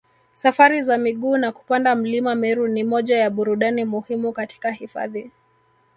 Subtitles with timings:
[0.33, 5.31] Safari za miguu na kupanda mlima Meru ni moja ya burudani muhimu katika hifadhi